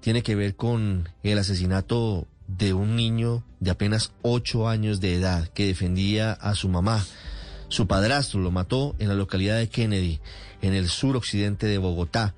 [0.00, 5.48] Tiene que ver con el asesinato de un niño de apenas 8 años de edad
[5.48, 7.04] que defendía a su mamá.
[7.68, 10.20] Su padrastro lo mató en la localidad de Kennedy,
[10.62, 12.34] en el suroccidente de Bogotá.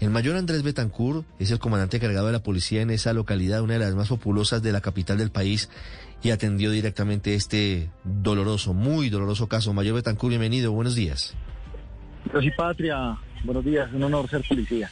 [0.00, 3.72] El mayor Andrés Betancourt es el comandante cargado de la policía en esa localidad, una
[3.74, 5.70] de las más populosas de la capital del país,
[6.22, 9.72] y atendió directamente este doloroso, muy doloroso caso.
[9.72, 11.34] Mayor Betancourt, bienvenido, buenos días.
[12.32, 14.90] Yo soy Patria, buenos días, un honor ser policía.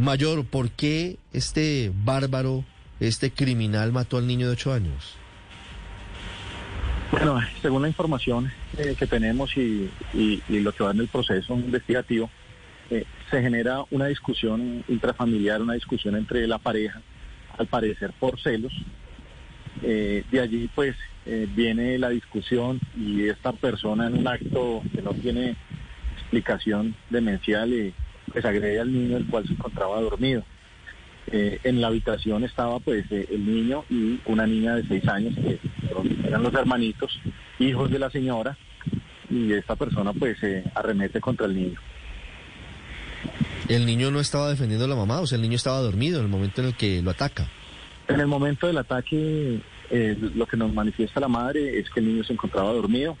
[0.00, 2.64] Mayor, ¿por qué este bárbaro,
[3.00, 5.14] este criminal mató al niño de ocho años?
[7.12, 11.08] Bueno, según la información eh, que tenemos y, y, y, lo que va en el
[11.08, 12.30] proceso investigativo,
[12.88, 17.02] eh, se genera una discusión intrafamiliar, una discusión entre la pareja,
[17.58, 18.72] al parecer por celos.
[19.82, 20.96] Eh, de allí pues
[21.54, 25.56] viene la discusión y esta persona en un acto que no tiene
[26.16, 27.92] explicación demencial
[28.32, 30.44] pues agrede al niño el cual se encontraba dormido.
[31.32, 35.34] Eh, en la habitación estaba pues eh, el niño y una niña de seis años
[35.36, 35.60] que
[36.26, 37.20] eran los hermanitos,
[37.58, 38.56] hijos de la señora,
[39.28, 41.80] y esta persona pues eh, arremete contra el niño.
[43.68, 45.20] ¿El niño no estaba defendiendo a la mamá?
[45.20, 47.48] O sea, el niño estaba dormido en el momento en el que lo ataca.
[48.08, 49.60] En el momento del ataque,
[50.34, 53.16] lo que nos manifiesta la madre es que el niño se encontraba dormido.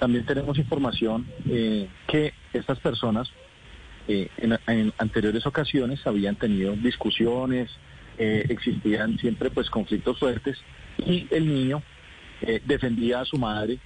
[0.00, 1.26] También tenemos información
[2.08, 3.30] que estas personas
[4.08, 7.70] eh, en, anteriores ocasiones habían tenido discusiones,
[8.18, 10.58] eh, existían siempre pues conflictos fuertes
[10.98, 11.80] y el niño
[12.42, 13.78] eh, defendía a su madre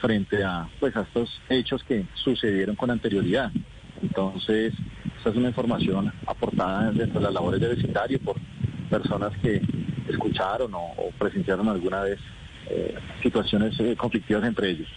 [0.00, 3.52] frente a pues estos hechos que sucedieron con anterioridad.
[4.00, 4.72] Entonces,
[5.18, 8.36] esta es una información aportada dentro de las labores de vecindario por
[8.88, 9.60] personas que
[10.08, 12.18] escucharon o, o presenciaron alguna vez
[13.22, 14.88] situaciones conflictivas entre ellos.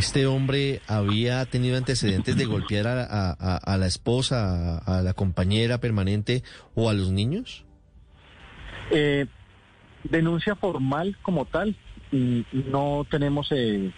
[0.00, 5.12] ¿Este hombre había tenido antecedentes de golpear a, a, a la esposa, a, a, la
[5.12, 6.42] compañera permanente
[6.74, 7.66] o a los niños?
[8.90, 9.26] Eh,
[10.04, 11.76] denuncia formal como tal,
[12.12, 13.92] no tenemos eh,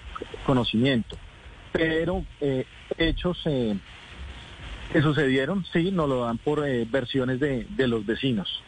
[0.44, 1.16] conocimiento,
[1.70, 2.66] pero eh,
[2.98, 3.78] hechos eh,
[4.92, 8.60] que sucedieron, sí, nos lo dan por eh, versiones de, de, los vecinos.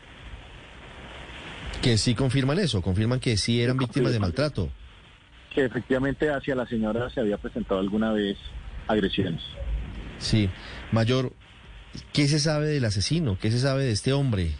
[1.82, 4.70] Que sí confirman eso, confirman que sí eran víctimas de maltrato
[5.54, 8.36] que efectivamente hacia la señora se había presentado alguna vez
[8.88, 9.42] agresiones.
[10.18, 10.50] Sí,
[10.92, 11.32] mayor,
[12.12, 13.38] ¿qué se sabe del asesino?
[13.40, 14.52] ¿Qué se sabe de este hombre?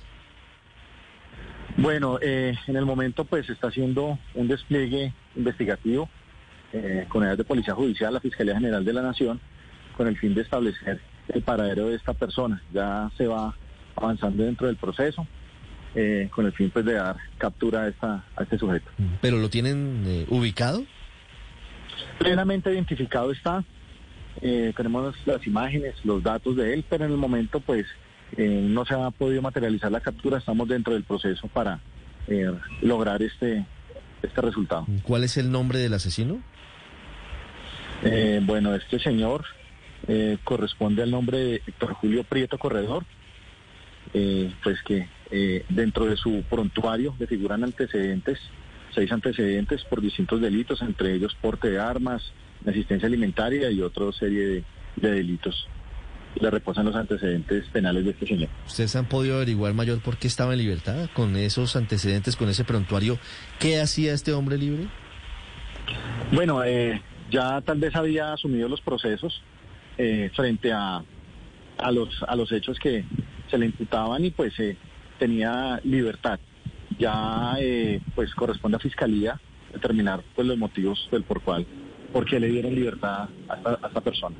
[1.76, 6.08] Bueno, eh, en el momento pues está haciendo un despliegue investigativo
[6.72, 9.40] eh, con edad de Policía Judicial, la Fiscalía General de la Nación,
[9.96, 12.62] con el fin de establecer el paradero de esta persona.
[12.72, 13.56] Ya se va
[13.96, 15.26] avanzando dentro del proceso.
[15.96, 18.90] Eh, con el fin pues de dar captura a, esta, a este sujeto.
[19.20, 20.84] ¿Pero lo tienen eh, ubicado?
[22.18, 23.62] Plenamente identificado está.
[24.40, 27.86] Eh, tenemos las imágenes, los datos de él, pero en el momento pues
[28.36, 30.38] no se ha podido materializar la captura.
[30.38, 31.78] Estamos dentro del proceso para
[32.80, 33.64] lograr este,
[34.20, 34.86] este resultado.
[35.04, 36.42] ¿Cuál es el nombre del asesino?
[38.42, 39.44] bueno, este señor
[40.42, 43.04] corresponde al nombre de Héctor Julio Prieto Corredor,
[44.12, 45.06] pues que
[45.36, 48.38] eh, dentro de su prontuario le figuran antecedentes,
[48.94, 52.22] seis antecedentes por distintos delitos, entre ellos porte de armas,
[52.64, 54.64] asistencia alimentaria y otra serie de,
[54.94, 55.66] de delitos.
[56.40, 58.48] Le reposan los antecedentes penales de este señor.
[58.64, 62.62] ¿Ustedes han podido averiguar, mayor, por qué estaba en libertad con esos antecedentes, con ese
[62.62, 63.18] prontuario?
[63.58, 64.86] ¿Qué hacía este hombre libre?
[66.32, 69.42] Bueno, eh, ya tal vez había asumido los procesos
[69.98, 71.02] eh, frente a,
[71.78, 73.04] a, los, a los hechos que
[73.50, 74.76] se le imputaban y pues eh,
[75.18, 76.38] tenía libertad.
[76.98, 79.40] Ya eh, pues corresponde a Fiscalía
[79.72, 81.66] determinar pues los motivos del por cual,
[82.12, 84.36] por qué le dieron libertad a esta, a esta persona.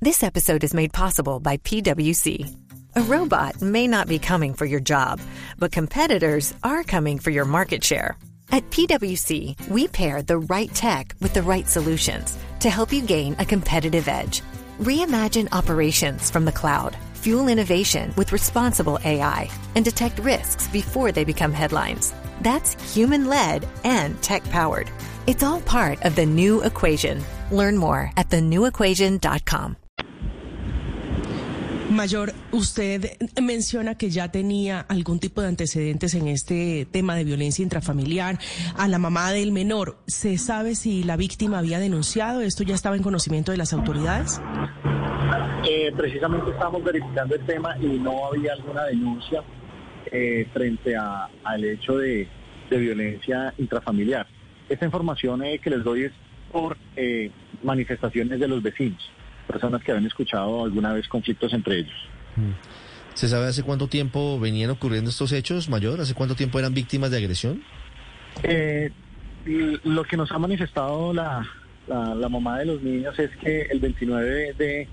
[0.00, 2.46] This episode is made possible by PwC.
[2.94, 5.20] A robot may not be coming for your job,
[5.58, 8.16] but competitors are coming for your market share.
[8.50, 13.36] At PwC, we pair the right tech with the right solutions to help you gain
[13.38, 14.42] a competitive edge.
[14.80, 16.96] Reimagine operations from the cloud
[17.28, 22.14] fuel innovation with responsible AI, and detect risks before they become headlines.
[22.40, 24.90] That's human led and tech powered.
[25.26, 27.22] It's all part of the new equation.
[27.50, 29.76] Learn more at thenewequation.com.
[31.90, 37.62] Mayor, usted menciona que ya tenía algún tipo de antecedentes en este tema de violencia
[37.62, 38.38] intrafamiliar
[38.76, 39.98] a la mamá del menor.
[40.06, 42.40] ¿Se sabe si la víctima había denunciado?
[42.40, 44.40] ¿Esto ya estaba en conocimiento de las autoridades?
[45.70, 49.42] Eh, precisamente estamos verificando el tema y no había alguna denuncia
[50.10, 52.26] eh, frente al hecho de,
[52.70, 54.26] violencia intrafamiliar.
[54.68, 56.12] Esta información eh, que les doy es
[56.50, 56.76] por
[57.62, 59.10] manifestaciones de los vecinos
[59.46, 61.96] personas que habían escuchado alguna vez conflictos entre ellos.
[62.36, 62.52] Mm.
[63.14, 66.00] ¿Se sabe hace cuánto tiempo venían ocurriendo estos hechos, Mayor?
[66.00, 67.62] ¿Hace cuánto tiempo eran víctimas de agresión?
[68.44, 68.92] Eh,
[69.44, 71.44] lo que nos ha manifestado la,
[71.88, 74.88] la, mamá de los niños es que el 29 de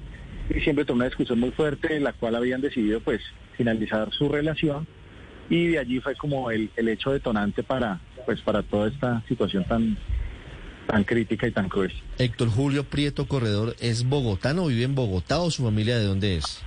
[0.49, 3.21] diciembre tuvo una discusión muy fuerte en la cual habían decidido pues
[3.57, 4.87] finalizar su relación
[5.49, 9.63] y de allí fue como el, el hecho detonante para pues para toda esta situación
[9.65, 9.97] tan
[10.87, 11.91] tan crítica y tan cruel.
[12.17, 14.67] Héctor Julio Prieto Corredor, ¿es bogotano?
[14.67, 16.63] ¿Vive en Bogotá o su familia de dónde es?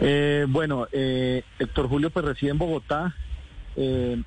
[0.00, 3.14] Eh, bueno, eh, Héctor Julio pues reside en Bogotá,
[3.76, 4.22] eh,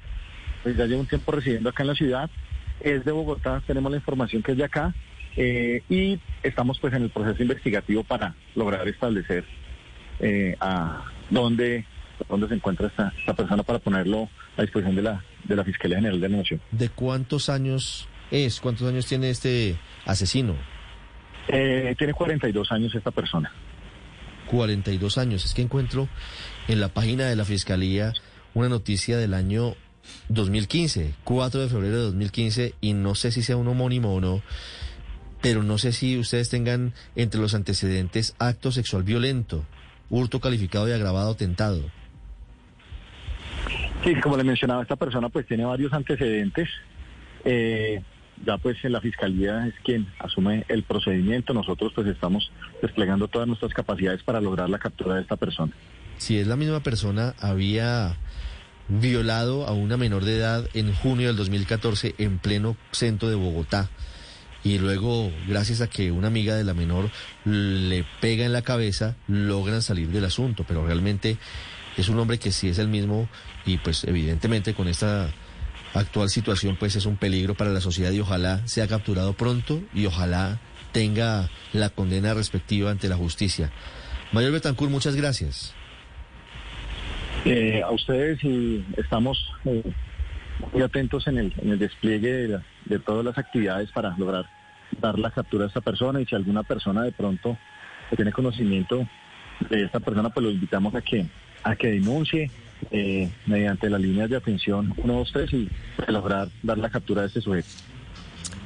[0.63, 2.29] pues ya lleva un tiempo residiendo acá en la ciudad,
[2.79, 4.93] es de Bogotá, tenemos la información que es de acá
[5.35, 9.45] y estamos pues en el proceso investigativo para lograr establecer
[10.59, 11.85] a dónde,
[12.29, 15.97] dónde se encuentra esta, esta persona para ponerlo a disposición de la, de la Fiscalía
[15.97, 16.61] General de la Nación.
[16.71, 18.59] ¿De cuántos años es?
[18.59, 20.55] ¿Cuántos años tiene este asesino?
[21.47, 23.51] Eh, tiene 42 años esta persona.
[24.47, 25.45] 42 años.
[25.45, 26.07] Es que encuentro
[26.67, 28.13] en la página de la Fiscalía
[28.53, 29.75] una noticia del año
[30.29, 34.41] 2015, 4 de febrero de 2015, y no sé si sea un homónimo o no,
[35.43, 39.65] pero no sé si ustedes tengan entre los antecedentes acto sexual violento,
[40.09, 41.81] hurto calificado y agravado tentado.
[44.05, 46.69] Sí, como le mencionaba, esta persona pues tiene varios antecedentes.
[47.43, 48.01] Eh,
[48.45, 51.53] ya pues la fiscalía es quien asume el procedimiento.
[51.53, 52.49] Nosotros pues estamos
[52.81, 55.73] desplegando todas nuestras capacidades para lograr la captura de esta persona.
[56.19, 58.15] Si es la misma persona, había
[58.87, 63.89] violado a una menor de edad en junio del 2014 en pleno centro de Bogotá.
[64.63, 67.09] Y luego, gracias a que una amiga de la menor
[67.45, 70.63] le pega en la cabeza, logran salir del asunto.
[70.67, 71.37] Pero realmente
[71.97, 73.27] es un hombre que sí es el mismo
[73.65, 75.29] y pues evidentemente con esta
[75.93, 80.05] actual situación pues es un peligro para la sociedad y ojalá sea capturado pronto y
[80.05, 80.59] ojalá
[80.91, 83.71] tenga la condena respectiva ante la justicia.
[84.31, 85.73] Mayor Betancourt, muchas gracias.
[87.45, 88.39] Eh, a ustedes
[88.97, 89.83] estamos eh,
[90.71, 94.45] muy atentos en el, en el despliegue de, todas las actividades para lograr
[95.01, 97.57] dar la captura a esta persona y si alguna persona de pronto
[98.15, 99.07] tiene conocimiento
[99.69, 101.25] de esta persona, pues lo invitamos a que,
[101.63, 102.51] a que denuncie
[102.91, 107.67] eh, mediante las líneas de atención 123 y lograr dar la captura de este sujeto.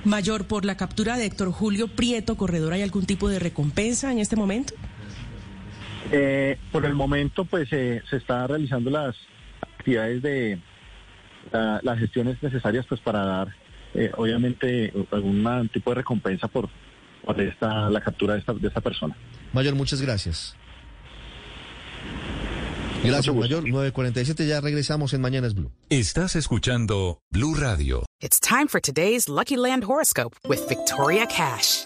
[0.03, 4.19] Mayor, por la captura de Héctor Julio Prieto, corredor, ¿hay algún tipo de recompensa en
[4.19, 4.73] este momento?
[6.11, 9.15] Eh, por el momento, pues eh, se está realizando las
[9.61, 10.59] actividades de
[11.51, 13.55] las gestiones necesarias, pues para dar,
[14.17, 16.69] obviamente, algún tipo de recompensa por,
[17.25, 19.15] por esta la captura de esta, de esta persona.
[19.53, 20.55] Mayor, muchas gracias.
[23.03, 23.63] Gracias, Mayor.
[23.63, 25.71] 947, ya regresamos en Mañanas Blue.
[25.89, 28.05] Estás escuchando Blue Radio.
[28.21, 31.85] It's time for today's Lucky Land horoscope with Victoria Cash.